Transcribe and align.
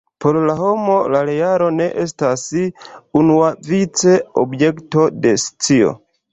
Por 0.23 0.37
la 0.45 0.53
homo 0.61 0.95
la 1.15 1.21
realo 1.27 1.67
ne 1.75 1.87
estas 2.05 2.47
unuavice 3.21 4.19
objekto 4.47 5.09
de 5.29 5.39
scio. 5.49 5.97